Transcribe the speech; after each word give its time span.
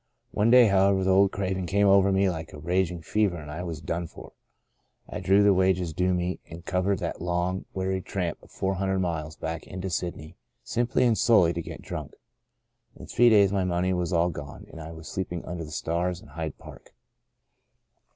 One 0.31 0.49
day, 0.49 0.65
however, 0.65 1.03
the 1.03 1.11
old 1.13 1.31
craving 1.31 1.67
came 1.67 1.85
over 1.85 2.11
me 2.11 2.27
like 2.27 2.53
a 2.53 2.57
raging 2.57 3.03
fever 3.03 3.37
and 3.37 3.51
I 3.51 3.61
was 3.61 3.81
done 3.81 4.07
for. 4.07 4.31
I 5.07 5.19
drew 5.19 5.43
the 5.43 5.53
wages 5.53 5.93
due 5.93 6.15
me, 6.15 6.39
and 6.49 6.65
covered 6.65 6.97
that 6.97 7.17
Into 7.17 7.25
a 7.25 7.27
Far 7.27 7.27
Country 7.27 7.27
8l 7.27 7.27
long, 7.27 7.65
weary 7.75 8.01
tramp 8.01 8.41
of 8.41 8.49
four 8.49 8.73
hundred 8.73 8.97
miles 8.97 9.35
back 9.35 9.67
into 9.67 9.91
Sydney 9.91 10.37
simply 10.63 11.03
and 11.05 11.15
solely 11.15 11.53
to 11.53 11.61
get 11.61 11.83
drunk. 11.83 12.15
In 12.95 13.05
three 13.05 13.29
days 13.29 13.51
my 13.53 13.63
money 13.63 13.93
was 13.93 14.11
all 14.11 14.31
gone 14.31 14.65
and 14.71 14.81
I 14.81 14.91
was 14.91 15.07
sleeping 15.07 15.45
under 15.45 15.63
the 15.63 15.69
stars 15.69 16.19
in 16.19 16.29
Hyde 16.29 16.57
Park. 16.57 16.95